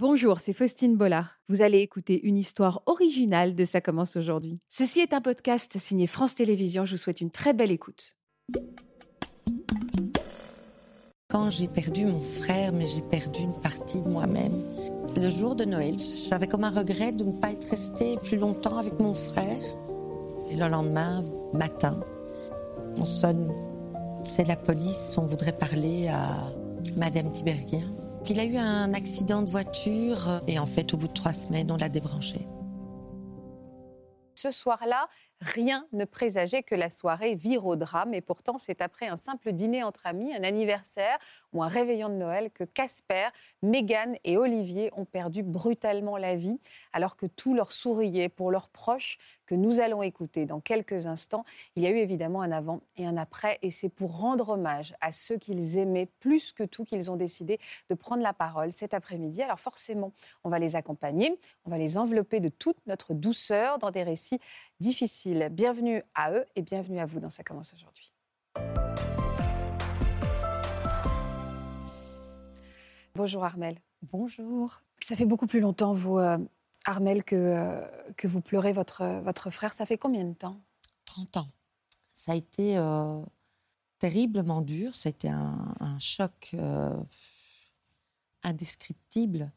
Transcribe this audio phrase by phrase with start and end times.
[0.00, 1.40] Bonjour, c'est Faustine Bollard.
[1.48, 4.60] Vous allez écouter une histoire originale de Ça commence aujourd'hui.
[4.68, 6.84] Ceci est un podcast signé France Télévisions.
[6.84, 8.14] Je vous souhaite une très belle écoute.
[11.28, 14.62] Quand j'ai perdu mon frère, mais j'ai perdu une partie de moi-même.
[15.16, 15.96] Le jour de Noël,
[16.30, 19.64] j'avais comme un regret de ne pas être restée plus longtemps avec mon frère.
[20.48, 21.24] Et le lendemain
[21.54, 21.98] matin,
[22.98, 23.52] on sonne.
[24.22, 26.36] C'est la police, on voudrait parler à
[26.96, 27.97] Madame Tiberghien.
[28.30, 31.72] Il a eu un accident de voiture et en fait, au bout de trois semaines,
[31.72, 32.46] on l'a débranché.
[34.34, 35.08] Ce soir-là,
[35.40, 38.14] rien ne présageait que la soirée vire au drame.
[38.14, 41.18] Et pourtant, c'est après un simple dîner entre amis, un anniversaire
[41.52, 43.28] ou un réveillon de Noël que Casper,
[43.62, 46.58] Megan et Olivier ont perdu brutalement la vie,
[46.92, 51.44] alors que tout leur souriait pour leurs proches que nous allons écouter dans quelques instants.
[51.74, 54.94] Il y a eu évidemment un avant et un après, et c'est pour rendre hommage
[55.00, 57.58] à ceux qu'ils aimaient plus que tout qu'ils ont décidé
[57.88, 59.42] de prendre la parole cet après-midi.
[59.42, 60.12] Alors forcément,
[60.44, 64.40] on va les accompagner, on va les envelopper de toute notre douceur dans des récits
[64.80, 65.48] difficiles.
[65.50, 68.12] Bienvenue à eux et bienvenue à vous dans Ça commence aujourd'hui.
[73.14, 73.80] Bonjour Armel.
[74.02, 74.80] Bonjour.
[75.00, 76.38] Ça fait beaucoup plus longtemps, vous, euh,
[76.84, 79.72] Armel, que, euh, que vous pleurez votre, votre frère.
[79.72, 80.60] Ça fait combien de temps?
[81.06, 81.48] 30 ans.
[82.14, 83.20] Ça a été euh,
[83.98, 84.94] terriblement dur.
[84.94, 86.96] Ça a été un, un choc euh,
[88.42, 89.50] indescriptible.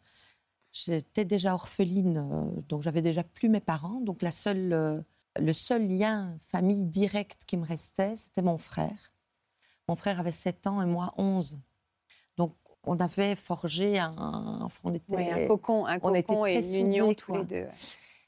[0.72, 4.00] J'étais déjà orpheline, euh, donc j'avais déjà plus mes parents.
[4.00, 5.02] Donc la seule, euh,
[5.38, 9.14] le seul lien famille direct qui me restait, c'était mon frère.
[9.90, 11.60] Mon frère avait 7 ans et moi 11.
[12.38, 16.46] Donc on avait forgé un, enfin, on était, Oui, un cocon, un on était cocon
[16.46, 17.68] et une union tous les deux.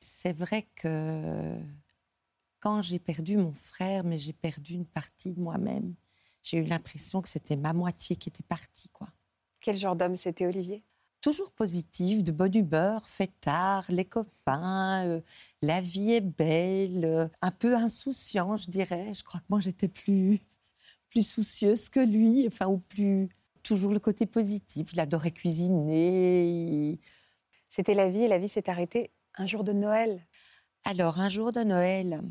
[0.02, 1.58] C'est vrai que
[2.60, 5.96] quand j'ai perdu mon frère, mais j'ai perdu une partie de moi-même,
[6.44, 9.08] j'ai eu l'impression que c'était ma moitié qui était partie, quoi.
[9.62, 10.84] Quel genre d'homme c'était Olivier?
[11.24, 15.22] Toujours positif, de bonne humeur, fêtard, les copains, euh,
[15.62, 19.14] la vie est belle, euh, un peu insouciant, je dirais.
[19.14, 20.42] Je crois que moi j'étais plus
[21.10, 23.30] plus soucieuse que lui, enfin ou plus
[23.64, 24.92] toujours le côté positif.
[24.92, 27.00] Il adorait cuisiner.
[27.70, 30.22] C'était la vie et la vie s'est arrêtée un jour de Noël.
[30.84, 32.22] Alors, un jour de Noël,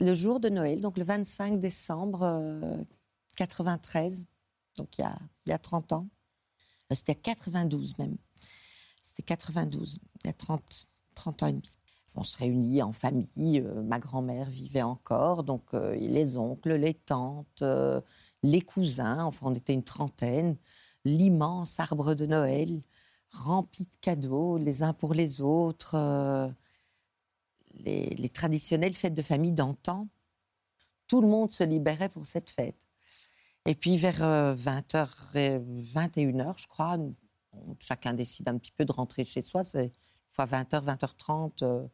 [0.00, 2.76] le jour de Noël, donc le 25 décembre euh,
[3.36, 4.26] 93,
[4.76, 5.16] donc il y a,
[5.46, 6.08] il y a 30 ans,
[6.92, 8.18] Euh, c'était 92 même,
[9.14, 11.78] c'était 92, il y a 30, 30 ans et demi.
[12.16, 16.94] On se réunit en famille, euh, ma grand-mère vivait encore, donc euh, les oncles, les
[16.94, 18.00] tantes, euh,
[18.42, 20.56] les cousins, enfin on était une trentaine,
[21.04, 22.82] l'immense arbre de Noël
[23.30, 25.96] rempli de cadeaux les uns pour les autres.
[27.74, 30.08] les, les traditionnelles fêtes de famille d'antan,
[31.08, 32.88] tout le monde se libérait pour cette fête.
[33.66, 34.20] Et puis vers
[34.54, 36.96] 20h, 21h, je crois,
[37.66, 39.64] on- chacun décide un petit peu de rentrer chez soi.
[39.64, 39.92] C'est
[40.28, 41.86] fois 20h, 20h30, euh,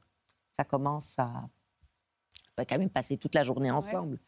[0.57, 1.29] ça commence à...
[1.29, 4.19] On va quand même passer toute la journée ensemble.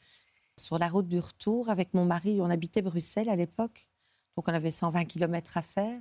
[0.59, 3.89] Sur la route du retour, avec mon mari, on habitait Bruxelles à l'époque,
[4.37, 6.01] donc on avait 120 km à faire.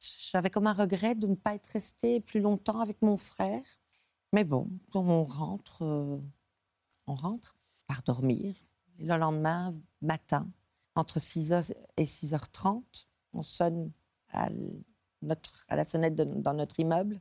[0.00, 3.62] J'avais comme un regret de ne pas être restée plus longtemps avec mon frère.
[4.32, 6.18] Mais bon, on rentre, euh,
[7.06, 8.54] on rentre par dormir.
[8.98, 10.50] Et le lendemain matin,
[10.94, 13.92] entre 6h et 6h30, on sonne
[14.32, 14.48] à,
[15.22, 17.20] notre, à la sonnette dans notre immeuble.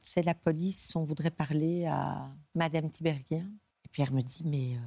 [0.00, 3.50] C'est la police, on voudrait parler à Madame Tiberghien.
[3.84, 4.80] Et Pierre me dit, mais euh,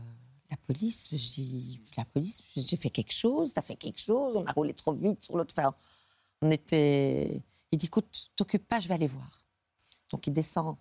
[0.51, 4.51] la police, dis, la police, j'ai fait quelque chose, t'as fait quelque chose, on a
[4.51, 5.53] roulé trop vite sur l'autre.
[5.57, 5.73] Enfin,
[6.41, 7.41] on était...
[7.71, 9.47] Il dit, écoute, t'occupe pas, je vais aller voir.
[10.11, 10.77] Donc il descend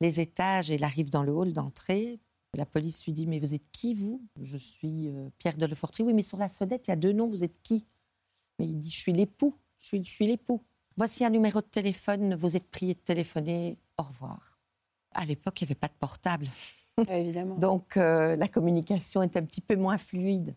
[0.00, 2.20] les étages et il arrive dans le hall d'entrée.
[2.54, 4.22] La police lui dit Mais vous êtes qui, vous?
[4.42, 5.68] Je suis euh, Pierre de.
[6.00, 7.86] Oui, mais sur la sonnette, il y a deux noms, vous êtes qui?
[8.58, 9.54] Mais il dit Je suis l'époux.
[9.80, 10.62] Je suis, l'époux.
[10.96, 13.78] Voici un numéro de téléphone, vous êtes prié de téléphoner.
[13.96, 14.58] Au revoir.
[15.14, 16.46] À l'époque, il n'y avait pas de portable.
[17.08, 17.54] Ah, évidemment.
[17.58, 20.54] Donc euh, la communication est un petit peu moins fluide.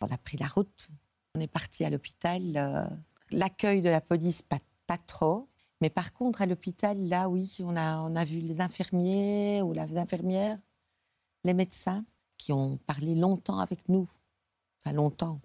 [0.00, 0.88] On a pris la route,
[1.34, 2.42] on est parti à l'hôpital.
[2.56, 2.84] euh,
[3.30, 5.48] L'accueil de la police, pas, pas trop.
[5.80, 9.72] Mais par contre, à l'hôpital, là, oui, on a, on a vu les infirmiers ou
[9.72, 10.58] les infirmières,
[11.44, 12.04] les médecins,
[12.38, 14.08] qui ont parlé longtemps avec nous.
[14.78, 15.40] Enfin, longtemps.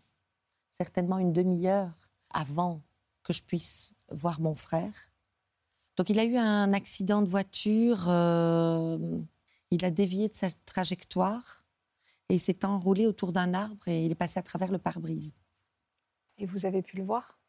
[0.78, 1.94] Certainement une demi-heure
[2.32, 2.82] avant
[3.24, 5.12] que je puisse voir mon frère.
[5.98, 8.06] Donc, il a eu un accident de voiture.
[8.08, 9.22] euh,
[9.72, 11.66] il a dévié de sa trajectoire
[12.30, 15.34] et il s'est enroulé autour d'un arbre et il est passé à travers le pare-brise.
[16.38, 17.40] Et vous avez pu le voir?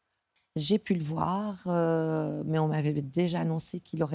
[0.55, 4.05] J'ai pu le voir, euh, mais on m'avait déjà annoncé qu'il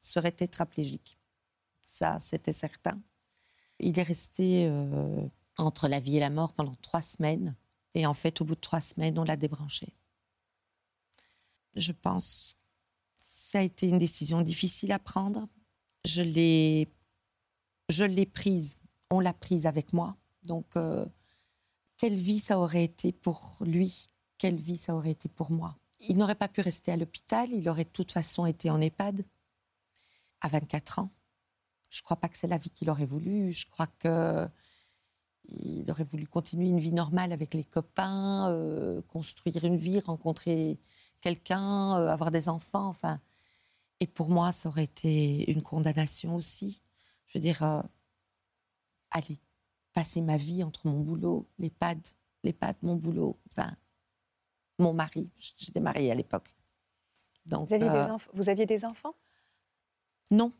[0.00, 1.18] serait tétraplégique.
[1.84, 3.00] Ça, c'était certain.
[3.80, 5.26] Il est resté euh,
[5.58, 7.56] entre la vie et la mort pendant trois semaines.
[7.94, 9.92] Et en fait, au bout de trois semaines, on l'a débranché.
[11.74, 12.56] Je pense
[13.24, 15.46] Ça a été une décision difficile à prendre.
[16.04, 16.88] Je l'ai,
[17.88, 18.76] je l'ai prise.
[19.10, 20.16] On l'a prise avec moi.
[20.42, 21.06] Donc, euh,
[21.96, 24.06] quelle vie ça aurait été pour lui?
[24.38, 25.76] Quelle vie ça aurait été pour moi?
[26.08, 27.50] Il n'aurait pas pu rester à l'hôpital.
[27.52, 29.24] Il aurait de toute façon été en EHPAD
[30.40, 31.10] à 24 ans.
[31.90, 33.52] Je ne crois pas que c'est la vie qu'il aurait voulu.
[33.52, 34.48] Je crois que
[35.50, 40.78] il aurait voulu continuer une vie normale avec les copains, euh, construire une vie, rencontrer
[41.20, 42.86] quelqu'un, euh, avoir des enfants.
[42.86, 43.20] Enfin,
[44.00, 46.82] et pour moi, ça aurait été une condamnation aussi.
[47.26, 47.82] Je veux dire, euh,
[49.10, 49.38] aller
[49.92, 51.94] passer ma vie entre mon boulot, les pads,
[52.82, 53.74] mon boulot, enfin,
[54.78, 55.30] mon mari.
[55.56, 56.54] J'étais mariée à l'époque.
[57.46, 59.14] Donc, vous, aviez des vous aviez des enfants?
[60.30, 60.52] Non,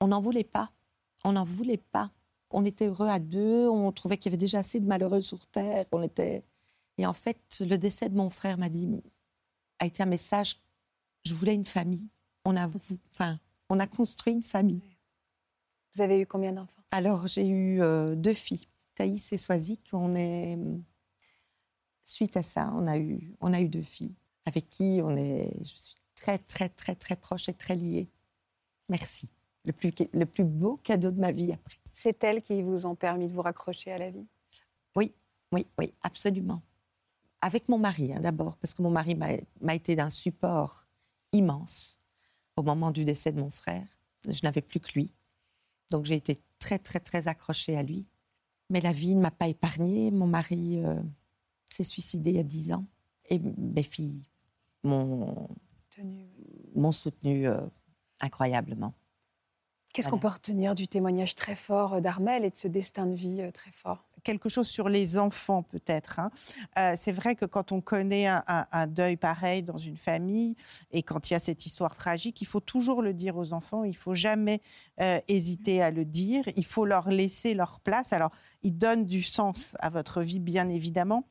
[0.00, 0.72] on n'en voulait pas.
[1.24, 2.10] On n'en voulait pas
[2.50, 5.46] on était heureux à deux, on trouvait qu'il y avait déjà assez de malheureux sur
[5.46, 5.84] Terre.
[5.92, 6.44] On était...
[6.96, 8.88] Et en fait, le décès de mon frère m'a dit,
[9.78, 10.60] a été un message,
[11.24, 12.08] je voulais une famille.
[12.44, 12.68] On a,
[13.10, 13.38] enfin,
[13.68, 14.82] on a construit une famille.
[15.94, 16.82] Vous avez eu combien d'enfants?
[16.90, 19.90] Alors, j'ai eu euh, deux filles, Thaïs et Soisic.
[19.92, 20.58] On est...
[22.04, 24.14] Suite à ça, on a eu, on a eu deux filles
[24.46, 28.08] avec qui on est, je suis très, très, très, très proche et très liée.
[28.88, 29.28] Merci.
[29.66, 31.76] Le plus, le plus beau cadeau de ma vie après.
[31.92, 34.26] C'est elles qui vous ont permis de vous raccrocher à la vie?
[34.96, 35.12] Oui,
[35.52, 36.62] oui, oui, absolument.
[37.40, 40.86] Avec mon mari, hein, d'abord, parce que mon mari m'a été d'un support
[41.32, 42.00] immense
[42.56, 43.86] au moment du décès de mon frère.
[44.26, 45.12] Je n'avais plus que lui.
[45.90, 48.06] Donc j'ai été très, très, très accrochée à lui.
[48.70, 50.10] Mais la vie ne m'a pas épargnée.
[50.10, 51.00] Mon mari euh,
[51.70, 52.86] s'est suicidé il y a dix ans.
[53.30, 54.28] Et mes filles
[54.82, 55.48] m'ont
[56.92, 57.66] soutenu euh,
[58.20, 58.94] incroyablement.
[59.98, 63.16] Qu'est-ce qu'on peut retenir du témoignage très fort euh, d'Armel et de ce destin de
[63.16, 64.04] vie euh, très fort?
[64.22, 66.20] Quelque chose sur les enfants peut-être.
[66.20, 66.30] Hein.
[66.78, 70.54] Euh, c'est vrai que quand on connaît un, deuil pareil dans une famille
[70.92, 73.82] et quand il y a cette histoire tragique, il faut toujours le dire aux enfants,
[73.82, 74.60] il faut jamais
[75.26, 78.12] hésiter à le dire, il faut leur laisser leur place.
[78.12, 78.30] Alors,
[78.62, 81.24] ils donnent du sens à votre vie, bien évidemment.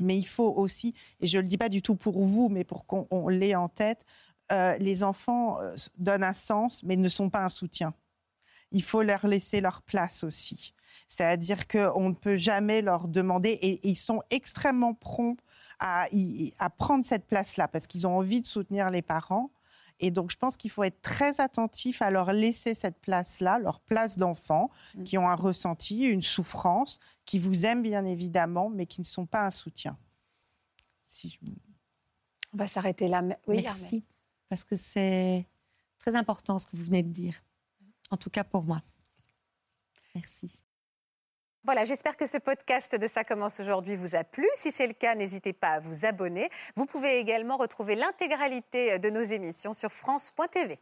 [0.00, 2.64] Mais il faut aussi, et je ne le dis pas du tout pour vous, mais
[2.64, 4.06] pour qu'on l'ait en tête,
[4.52, 7.94] euh, les enfants euh, donnent un sens, mais ne sont pas un soutien.
[8.70, 10.74] Il faut leur laisser leur place aussi.
[11.08, 15.40] C'est-à-dire qu'on ne peut jamais leur demander, et, ils sont extrêmement prompts
[15.78, 16.06] à,
[16.76, 19.50] prendre cette place-là, parce qu'ils ont envie de soutenir les parents.
[20.00, 23.80] Et donc, je pense qu'il faut être très attentif à leur laisser cette place-là, leur
[23.80, 25.04] place d'enfants, mmh.
[25.04, 29.26] qui ont un ressenti, une souffrance, qui vous aiment bien évidemment, mais qui ne sont
[29.26, 29.96] pas un soutien.
[31.02, 31.38] Si
[32.52, 33.22] On va s'arrêter là.
[33.46, 34.04] Oui, Merci
[34.52, 35.46] parce que c'est
[35.98, 37.42] très important ce que vous venez de dire,
[38.10, 38.82] en tout cas pour moi.
[40.14, 40.62] Merci.
[41.64, 44.46] Voilà, j'espère que ce podcast de Ça commence aujourd'hui vous a plu.
[44.54, 46.50] Si c'est le cas, n'hésitez pas à vous abonner.
[46.76, 50.78] Vous pouvez également retrouver l'intégralité de nos émissions sur France.tv.